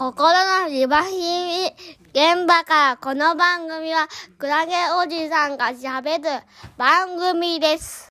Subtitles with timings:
[0.00, 0.32] 心
[0.62, 1.66] のリバヒミ
[2.14, 6.42] 現場からこの番組はクラゲおじさんが喋る
[6.78, 8.08] 番組です。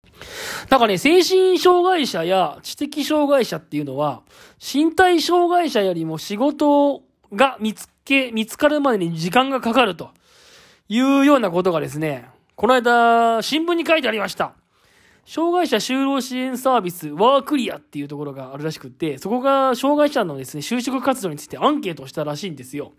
[0.70, 4.22] なんかね、精神障害者や知的障害者っていうのは、
[4.62, 7.02] 身体障害者よりも仕事
[7.34, 10.12] が見つけ、見つかるまでに時間がかかると
[10.90, 14.54] いうようなことがですね、この間、新聞に書いてありました。
[15.30, 22.94] 障害者就労支援サービス、ワークリアっていうところがあるらしくって、そこが障害者のですね、就職活動についてアンケートをしたらしいんですよ。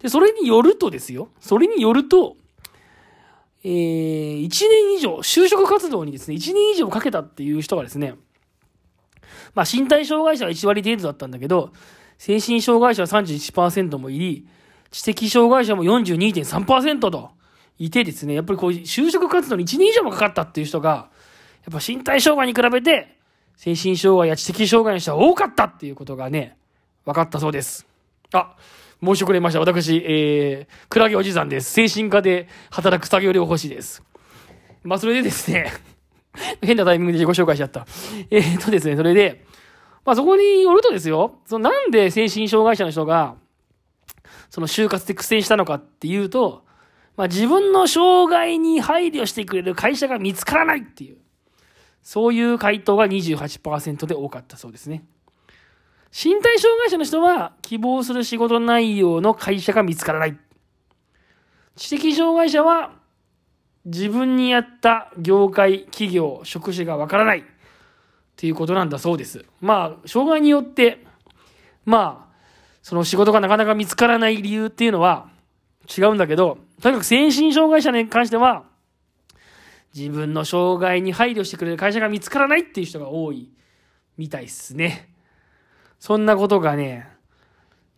[0.00, 2.36] で、それによるとですよ、それによると、
[3.62, 8.16] えー、1年以上、就職活動にですね、1年以上かけたっていう人がですね、
[9.54, 11.70] まあ身体障害者は1割程度だったんだけど、
[12.18, 14.48] 精神障害者は31%もいり、
[14.90, 17.30] 知的障害者も42.3%と
[17.78, 21.11] いてですね、やっぱりこう就職活動に1年以上もかかったっていう人が、
[21.64, 23.16] やっぱ身体障害に比べて、
[23.56, 26.56] 精神障害や知的障害の人は多かったっていうことがね、
[27.04, 27.86] 分かったそうです。
[28.32, 28.56] あ、
[29.02, 29.60] 申し遅れました。
[29.60, 31.72] 私、えー、クラゲおじさんです。
[31.72, 34.02] 精神科で働く作業療法士です。
[34.82, 35.72] まあ、それでですね、
[36.62, 37.86] 変なタイミングで自己紹介しちゃった。
[38.30, 39.44] えー、っとですね、それで、
[40.04, 43.36] まあ、そこによるとですよ、そのなんで精神障害者の人が、
[44.50, 46.64] その就活で苦戦したのかっていうと、
[47.16, 51.18] まあ、自分の障害に配慮してくれる会社が見つからないっていう。
[52.02, 55.04] そういう回答が28%で多かったそうですね。
[56.12, 60.38] 身体障害者の人は希望する仕事内容の会社が見つからない。
[61.76, 62.92] 知的障害者は
[63.84, 67.44] 自分に合った業界、企業、職種がわからない。
[68.32, 69.44] っていうことなんだそうです。
[69.60, 71.04] まあ、障害によって、
[71.84, 72.32] まあ、
[72.82, 75.28] その仕事がなかなか見つからない理由っていうのは
[75.96, 78.64] 違うんだけど、とにかく精神障害者に関しては、
[79.94, 83.50] 自分の障害に配慮してくれる会社が見つからないっていう人が多い
[84.16, 85.12] みたいっすね。
[85.98, 87.08] そんなことがね、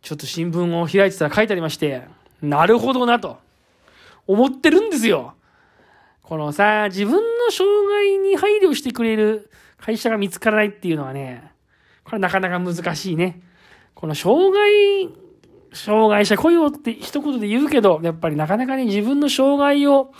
[0.02, 2.02] ちょっと新聞を開いてたら書いてありまして、
[2.42, 3.38] なるほどなと
[4.26, 5.34] 思ってるんですよ。
[6.22, 11.52] このさ、自分の障害に配慮してくれる会社が見つからないっていうのはね、
[12.02, 13.40] これなかなか難しいね。
[13.94, 15.08] この障害、
[15.72, 20.12] 障害者雇用って一言で言うけど、やっぱりなかなかね、自分の障害を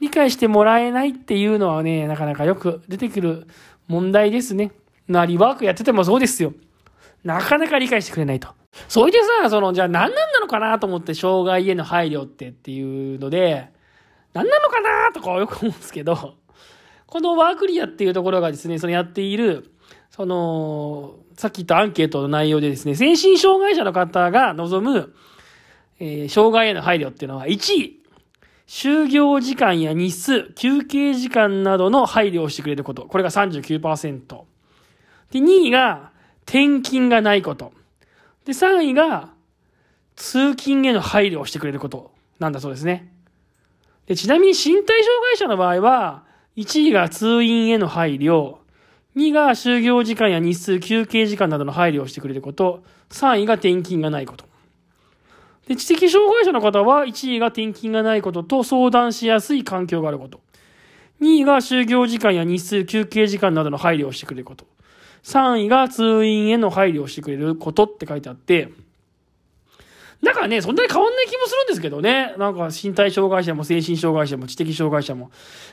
[0.00, 3.46] 理解してもらえないっていうのはね、なかなかよく出てくる
[3.88, 4.72] 問題ですね。
[5.08, 6.52] なリワークやっててもそうですよ。
[7.24, 8.48] なかなか理解してくれないと。
[8.88, 13.68] それでさ、その、じゃあ何なんなのかなと思って、障害への配慮ってっていうので、
[14.32, 16.34] 何なのかなとかよく思うんですけど、
[17.06, 19.72] このワークリアっていうところがですね、そのやっている、
[20.10, 25.14] その、さっき言ったアンケートの内容でですね、精神障害者の方が望む、
[25.98, 28.02] えー障害への配慮っていうのは、1位、
[28.66, 33.06] 就業時間や日数、休憩時間などの配慮をしてくれること。
[33.06, 34.44] これが39%。
[35.30, 36.10] で、2位が、
[36.46, 37.72] 転勤がないこと。
[38.44, 39.30] で、3位が、
[40.16, 43.12] 通勤への配慮をしてくれることなんだそうですね。
[44.06, 46.24] で、ちなみに身体障害者の場合は、
[46.56, 48.56] 1位が通院への配慮、
[49.16, 54.44] 2位が就業時間や日数、休憩時間などの配慮をしてくれること、3位が転勤がないこと。
[55.66, 60.40] で、知的障害者の方は、1位が転勤がないことと相談しやすい環境があること。
[61.20, 64.66] 2位が就業時間や日数、休憩時間などの配慮をしてくれること。
[65.24, 68.70] 3位が通院への配慮をしてくれることって書いてあって、
[70.22, 72.34] だからね、そんなに変わんない気もするんですけどね。
[72.38, 75.30] なんか身体障害者も精神障害者も知的障害者も。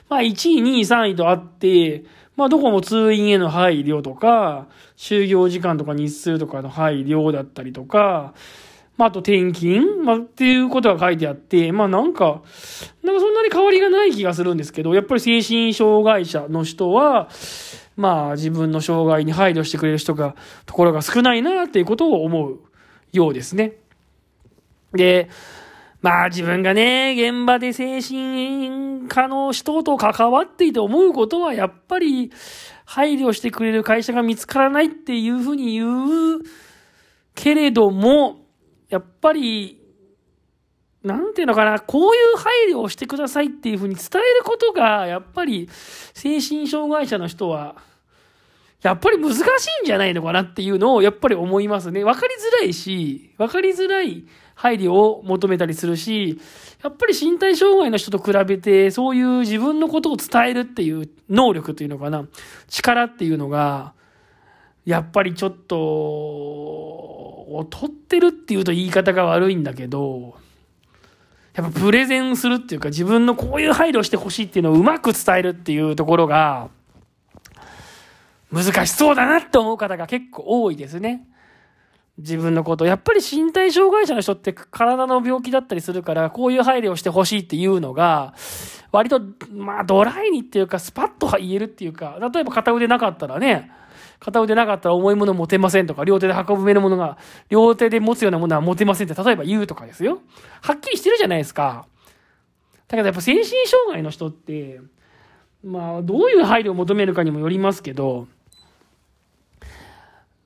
[0.10, 2.04] まあ1位、2位、3位とあって、
[2.36, 4.68] まあどこも通院への配慮とか、
[4.98, 8.34] 就業時間とか日数とかの配慮だったりとか、
[8.98, 12.42] まああと転勤、まあっていうことが書いてあって、まあなんか、
[13.04, 17.30] なんかそんなに変わりがない気がするんですけど、やっぱり精神障害者の人は、
[17.96, 22.59] まあ自分の障害に配慮してくれる人が、ところが少ないなっていうことを思う
[23.12, 23.74] ようですね。
[24.94, 25.30] で、
[26.02, 32.31] まあ自分がね、現場で精神科の人と関わっていて思うことは、やっぱり
[32.86, 36.42] 配慮してくれる会社が見つからないっていうふうに言う
[37.34, 38.43] けれども、
[38.94, 39.81] やっぱり、
[41.01, 45.68] なんていうのかな、こういう配慮をしてくださいっていうふうに伝えることが、やっぱり
[46.13, 47.75] 精神障害者の人は、
[48.84, 49.42] やっぱり難しい
[49.84, 52.04] んじゃないのかなっていうのをやっぱり思いますね。
[52.04, 56.39] わかりづらいし、わかりづらい配慮を求めたりするし、
[56.84, 62.28] やっぱり身体障害の人と比べて、そういう自分のことを伝えるっていう能力っていうのかな、
[62.68, 63.94] 力っていうのが、
[64.85, 70.35] やっぱりちょっと、劣ってるっていうと言い方が悪いんだけど、
[71.53, 76.69] やっぱプレゼンするっていうか自分のこういう配慮してほしいっていうのをうまく伝えるっていうところが、
[78.51, 81.27] 難しそうだなって思う方が結構多いですね。
[82.19, 82.86] 自分のこと。
[82.86, 88.36] やっぱり身体障害者の人って体の病気だったりするから、こういう配慮をしてほしいっていうのが、
[88.91, 89.19] 割と、
[89.51, 93.71] まあ、ドライにっていうか、スパッと言えるっていうか、例えば片腕なかったらね、
[94.24, 97.18] 片腕なかったら重いもの持てませんとか、両手で運ぶめのものが、
[97.50, 100.20] 両手で持つようなものは持てませんって、例えば言うとかですよ。
[100.62, 101.86] はっきりしてるじゃないですか。
[102.88, 104.80] だけどやっぱ精神障害の人って、
[105.64, 108.28] まあ、どういう配慮を求めるかにもよりますけど、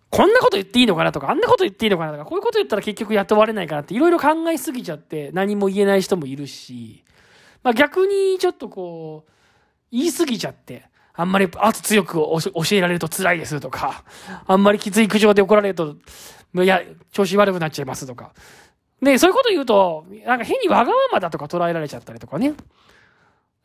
[0.09, 7.03] こんなこと言っていいのかなとか、あんなこと言っていいのかなとか、こういうこと言ったら結局雇われないかなっていろいろ考えすぎちゃって何も言えない人もいるし、
[7.61, 9.31] まあ逆にちょっとこう、
[9.91, 10.85] 言いすぎちゃって、
[11.19, 12.39] あんまり圧強く教
[12.71, 14.03] えられると辛いですとか、
[14.45, 15.95] あんまりきつい苦情で怒られると、
[16.53, 16.81] いや、
[17.11, 18.33] 調子悪くなっちゃいますとか。
[19.01, 22.47] で、そういうこと言うと、なんか変にわがままだとか捉えられちゃったりとかね。
[22.47, 22.55] やっ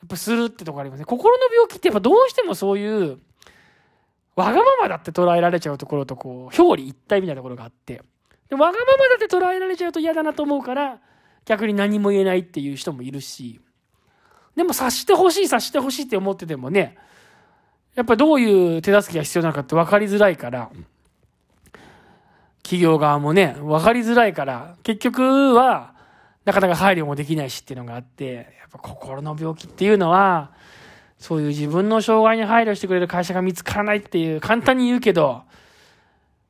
[0.09, 1.05] ぱするってとこありますね。
[1.05, 3.19] 心の病気ってやっぱどうしてもそういう、
[4.35, 8.03] わがままだって捉えられちゃうところとこう、表裏一体みたいなところがあって。
[8.49, 11.01] でわがままだって捉えられちゃうと嫌だなと思うから、
[11.45, 13.61] 逆に何も言えないっていう人もいるし。
[14.57, 16.97] でも察してほしい、察してほしいって思っててもね、
[17.95, 20.71] やっぱどういう手助けが必要なのかって分かりづらいから、
[22.63, 25.93] 企業側もね、分かりづらいから、結局は、
[26.45, 30.53] なかなか配慮もできないしっていうのがあって、やっぱ心の病気っていうのは、
[31.19, 35.43] そういう自分の障害に配慮してくれる会社が見つからないっていう、簡単に言うけど、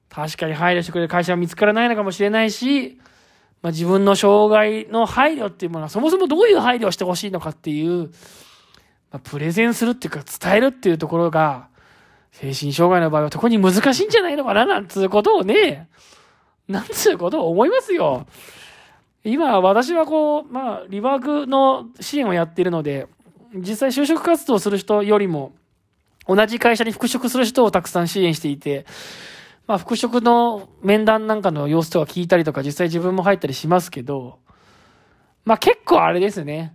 [0.08, 2.98] 確かに配慮してくれる会社が見つからないのかもしれないし、
[3.62, 8.10] まあ、自分の障害の配慮っていうものは、そもそもどういう配慮をしてほしいのかっていう、
[9.12, 11.68] まあ、プレゼンするっていうか伝えるっていうところが、
[12.32, 15.88] 精神障害の場合は特に難しいんじゃないのかな、なんつうことをね、
[16.66, 18.26] なんつうことを思いますよ。
[19.24, 23.06] 今、私はこう、まあ、リワークの支援をやっているので、
[23.54, 25.52] 実際就職活動する人よりも、
[26.26, 28.86] 同じ会社に復職する人をたくさん支援していて、
[29.66, 34.38] まあ、復職の面談なんかの様子とか聞いたりとか、実際自分も入ったりしますけど、
[35.44, 36.74] まあ結構あれですね。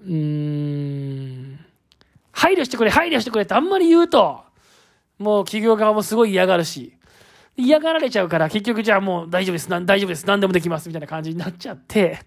[0.00, 1.58] うーん。
[2.32, 4.40] 配慮してくれ、配慮してくれってあんまり言うと、
[5.18, 6.94] もう企業側もすごい嫌がるし、
[7.56, 12.20] 嫌がられちゃうから結局じゃあもう大丈夫です、な大丈夫です、何でもできますみたいな感じになっちゃって、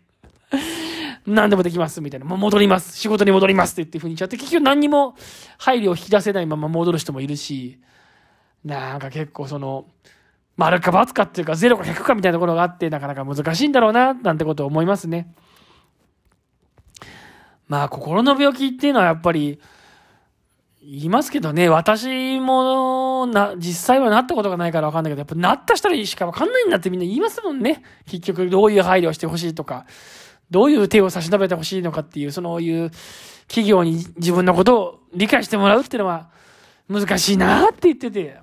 [1.26, 5.16] 何でもできますみたいな、もう戻ります、仕事に戻りますって言ってふうに言っちゃって、結局何にも
[5.58, 7.80] 配慮を引き出せないまま戻る人もいるし、
[8.66, 9.86] なんか結構その、
[10.58, 15.34] 丸か×かっていうか、0か100かみたいなところがあって、なかなか難しいんだろうな、なんてことを思いますね。
[17.72, 19.58] まあ、心の病気っていうのはやっぱり、
[20.84, 27.82] 言いますけどね、私もな、実際はなったことがないからわかんないけど、やっぱなった人にしかわかんないんだってみんな言いますもんね。
[28.08, 29.86] 結局、どういう配慮をしてほしいとか、
[30.50, 32.92] どういう手を差し伸べてほしいのかっていう、そのいう
[33.48, 36.30] 企業に自分のことを理解してもらうっていうのは
[36.90, 38.38] 難しいなって言ってて、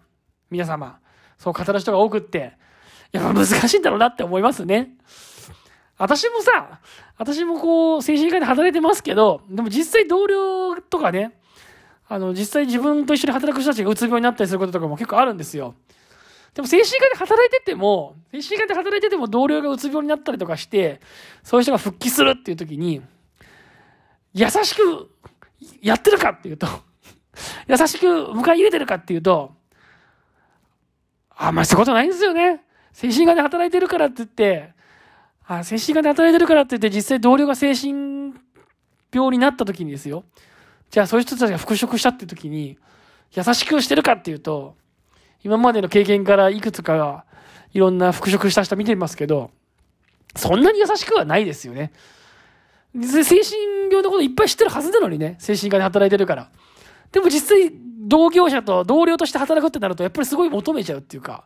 [0.50, 1.00] 皆様、
[1.36, 2.56] そう語る人が多くって、
[3.12, 4.94] やっぱ難しいんだろうなって思いますね。
[5.98, 6.80] 私もさ、
[7.16, 11.36] 私もこう、精神科で働いてますけど、でも実際同僚とかね、
[12.08, 15.74] あの、実際自分と一緒に働く人たちがうつ病になったりすることとかも結構あるんですよ。
[16.54, 21.00] でも精神科で働いてても、精神科で働いてても同僚がうつ病になったりとかして、
[21.42, 23.02] そういう人が復帰するっていう時に、
[24.34, 25.10] 優しく
[25.82, 26.66] やってるかっていうと、
[27.68, 29.52] 優しく迎え入れてるかっていうと、
[31.36, 32.64] あんまりそういうことないんですよね。
[32.92, 34.77] 精神科で働いてるからって言って、
[35.50, 38.34] あ精神科で働いてるからって言って、実際同僚が精神
[39.10, 40.24] 病になった時にですよ。
[40.90, 42.78] じゃあそういう人たちが復職したって時に、
[43.32, 44.76] 優しくしてるかっていうと、
[45.42, 47.24] 今までの経験からいくつかが、
[47.72, 49.50] いろんな復職した人見てますけど、
[50.36, 51.92] そんなに優しくはないですよね。
[52.94, 56.50] 精神病のこといっぱい知ってるはずなのにね、精神科で働いてるから。
[57.10, 61.44] でも実際、同業者と同僚として働くってなると、やっぱりすごい求めちゃうっていうか、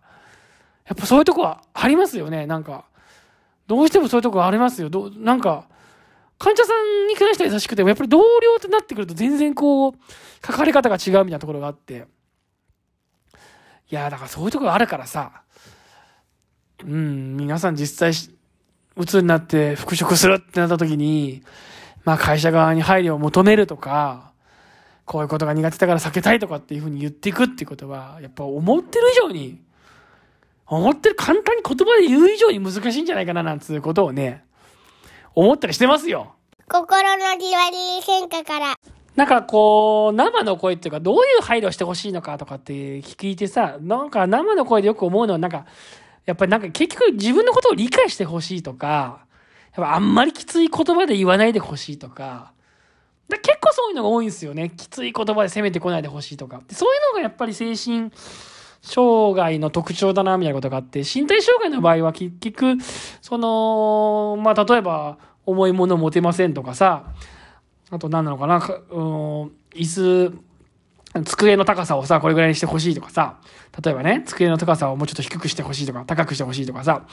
[0.86, 2.84] やっぱそういうとこはありますよね、なんか。
[3.66, 4.90] どうしてもそういうとこありますよ。
[4.90, 5.68] どなんか、
[6.38, 9.94] 患者さんに関しては優しくても、やっぱり同僚ってなってくると全然こう、
[10.40, 12.06] 関わり方が違うみたいなところがあって。
[13.90, 15.42] いや、だからそういうところあるからさ、
[16.84, 18.34] うん、皆さん実際し、
[18.96, 21.42] 鬱になって復職するってなった時に、
[22.04, 24.32] まあ会社側に配慮を求めるとか、
[25.04, 29.60] こういうことが苦手だから避けたいとかっていうふうに言っていくっていうことは、やっぱ思ってる以上に、
[30.66, 34.44] 思ってる簡単に言葉で言う以上に難しいんじゃないかななんつうことをね、
[35.34, 36.34] 思ったりしてますよ。
[36.68, 38.74] 心のリワリー喧嘩から。
[39.16, 45.66] なんかこう、生の声っていうか、どういう配慮してほしいのかとかって聞いてさ、なんか生の声でよく思うのは、なんか、
[46.24, 49.26] やっぱりなんか結局自分のことを理解してほしいとか、
[49.76, 52.52] やっぱあんまりきつい言葉で言わないでほしいとか、
[53.28, 54.70] だ結構そういうのが多いんですよね。
[54.70, 56.62] きつい言葉で責めてこないでほしいとか。
[56.66, 58.10] でそういうのがやっぱり精神
[58.82, 62.76] 障害の特徴だな、みたいなことがあって、身体障害の場合は結局、
[63.20, 67.12] その、まあ、例えば、重いもの持てませんとかさ、
[67.90, 68.56] あと何なのかな、
[68.90, 70.32] うん、椅子、
[71.24, 73.36] 机の高さをさ、これぐらいにしてほしいとかさ、
[73.84, 77.06] 例えばね、机の高さをもうちょっと低くしてほしいとか、高くしてほしいとかさ、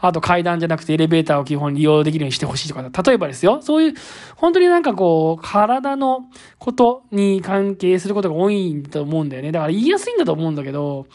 [0.00, 3.94] あと階段じゃなくてエレベーターを基本利用できるようにしてほしいとか、例えばですよ、そういう、
[4.36, 6.26] 本当になんかこう、体の
[6.58, 9.52] ことに関係することが多いんだと思うんだよね。
[9.52, 11.06] だから言いやすいんだと思うんだけど、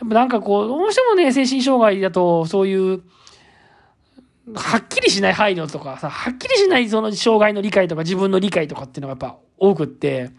[0.00, 3.02] やっぱなんかこう、どうしてもね、精神障害だと、そういう、
[4.54, 10.30] はっきりしない配慮とかさ、はっきりしないその障害の理解とか自分の理解とかっていうのがやっぱ多くって、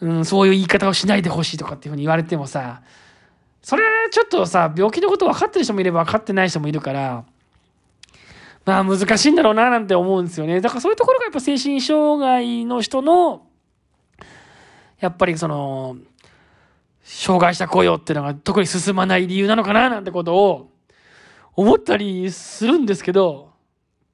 [0.00, 2.82] うん、そういう言い方をしないでほしいとかっていうふうに言われてもさ、
[3.62, 7.24] それはちょっとさ、病気のこと分かってる人もいれば分かってない人もいるから、
[8.64, 10.60] まあ難しいんだろうななんて思うんですよね。
[10.60, 13.46] だからそういうところがやっぱ精神障害の人の、
[15.00, 15.96] やっぱりその、
[17.02, 20.72] 障害者雇用っていうのが特に進まない理由なのかななんてことを
[21.54, 23.52] 思ったりするんですけど、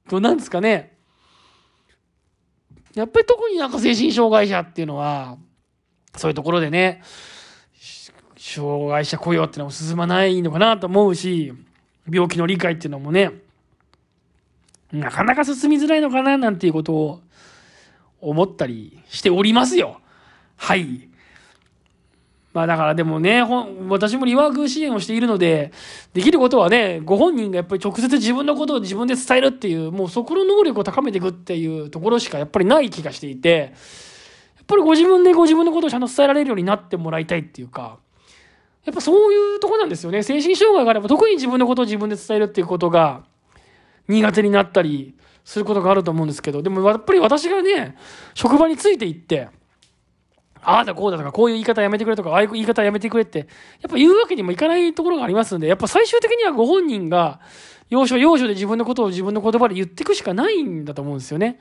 [0.07, 0.97] どうなんですかね。
[2.93, 5.37] やっぱり特になんか精神障害者っていうのは、
[6.17, 7.01] そういうところでね、
[8.37, 11.53] 障害者雇用っていうのも進まないのかなと思うし、
[12.09, 13.31] 病気の理解っていうのもね、
[14.91, 17.21] なかなか進みづらいのかななんていうことを
[18.21, 20.01] 思ったりしておりますよ。
[20.55, 21.09] はい。
[22.53, 23.41] まあだからでもね、
[23.89, 25.71] 私もリワーク支援をしているので、
[26.13, 33.73] できることはね、ご本人がやっぱり直接自分のことを自分で伝えるっていう、もうそこの能力を高めていくっていうところしかやっぱりない気がしていて、
[34.63, 37.99] っぱりご自分でご自分のことをちゃんと伝えられるようになってもらいたいっていうか、
[38.85, 40.23] やっぱそういうとこなんですよね。
[40.23, 43.23] 精神障害があれば特に自分のことを自分で伝えるっていうことが
[44.07, 47.97] 苦手になったりすることがあると思うんですけど、でもやっぱり私がね、
[48.33, 49.49] 職場についていって、
[50.61, 53.47] ああだこうだとか、こういう言い方やめてくれとか、ああいう言い方やめてくれって、やっ
[53.89, 57.41] ぱ言うわけにもいかないところがありますんで、やっぱ最終的にはご本人が、
[57.89, 61.59] 要所要所で自分のことを自分の言葉で言っていくしかないんだと思うんですよね。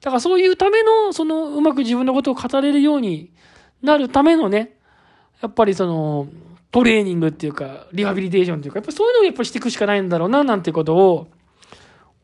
[0.00, 3.32] だからそういうための、その、うまく自分のことを語れるように
[3.82, 4.76] なるためのね、
[5.42, 6.28] やっぱりその、
[6.70, 11.28] トレーニングっていうか、リハビリテーションっていうか、やっぱそういうのをやっぱしていくしかないんだろうな、なんてことを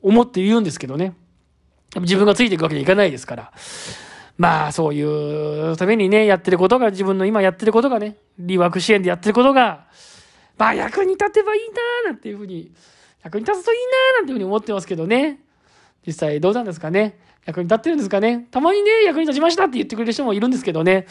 [0.02, 1.14] 思って言うんですけどね。
[1.96, 3.52] 自分がついていくわけにいかないですから。
[4.38, 9.86] まあ、そういうためにね、やってることが、自分の今やってることがね、リワーク支援でやってることが、
[10.58, 11.60] まあ、役に立てばいい
[12.04, 12.70] ななんていうふうに、
[13.24, 13.78] 役に立つといい
[14.12, 15.40] ななんていうふうに思ってますけどね。
[16.06, 17.18] 実際どうなんですかね。
[17.46, 18.48] 役に立ってるんですかね。
[18.50, 21.06] たまにね、役に立ちましたって言ってくれる人もいるんですけどね。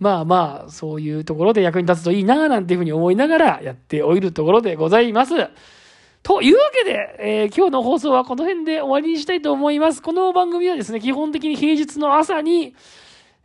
[0.00, 5.34] まあまあ、そういうところで役に立つといいななんていうふうに思いながらやっておいるところでございます。
[6.24, 10.02] というわけで、えー今日の放送はこの辺で終わりにしたいと思います。
[10.02, 12.74] この番組はですね、基本的に平日の朝に、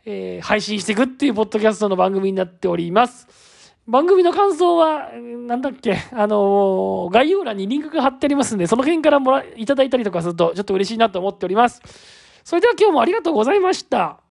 [0.04, 3.28] えー配信していくっていうポッドキャストの番組になっております。
[3.86, 5.10] 番組の感想は、
[5.46, 12.23] なんだっけ、あのー概要欄にリンクが貼ってありますんで、その辺からもらいただいたりとかすると、ちょっと嬉しいなと思っております。
[12.44, 14.23] それでは今日もありがとうございました。